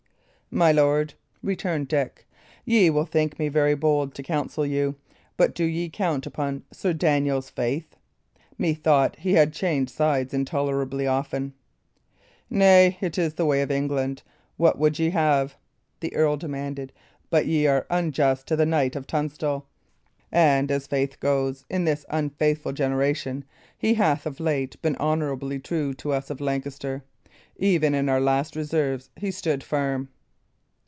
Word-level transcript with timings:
"My 0.53 0.73
lord," 0.73 1.13
returned 1.41 1.87
Dick, 1.87 2.27
"ye 2.65 2.89
will 2.89 3.05
think 3.05 3.39
me 3.39 3.47
very 3.47 3.73
bold 3.73 4.13
to 4.15 4.21
counsel 4.21 4.65
you; 4.65 4.95
but 5.37 5.55
do 5.55 5.63
ye 5.63 5.87
count 5.89 6.25
upon 6.25 6.63
Sir 6.73 6.91
Daniel's 6.91 7.49
faith? 7.49 7.95
Methought 8.57 9.15
he 9.15 9.31
had 9.31 9.53
changed 9.53 9.93
sides 9.93 10.33
intolerably 10.33 11.07
often." 11.07 11.53
"Nay, 12.49 12.97
it 12.99 13.17
is 13.17 13.35
the 13.35 13.45
way 13.45 13.61
of 13.61 13.71
England. 13.71 14.23
What 14.57 14.77
would 14.77 14.99
ye 14.99 15.11
have?" 15.11 15.55
the 16.01 16.13
earl 16.13 16.35
demanded. 16.35 16.91
"But 17.29 17.45
ye 17.45 17.65
are 17.65 17.87
unjust 17.89 18.45
to 18.47 18.57
the 18.57 18.65
knight 18.65 18.97
of 18.97 19.07
Tunstall; 19.07 19.67
and 20.33 20.69
as 20.69 20.85
faith 20.85 21.17
goes, 21.21 21.63
in 21.69 21.85
this 21.85 22.05
unfaithful 22.09 22.73
generation, 22.73 23.45
he 23.77 23.93
hath 23.93 24.25
of 24.25 24.41
late 24.41 24.81
been 24.81 24.97
honourably 24.97 25.59
true 25.59 25.93
to 25.93 26.11
us 26.11 26.29
of 26.29 26.41
Lancaster. 26.41 27.01
Even 27.55 27.95
in 27.95 28.09
our 28.09 28.19
last 28.19 28.57
reverses 28.57 29.09
he 29.15 29.31
stood 29.31 29.63
firm." 29.63 30.09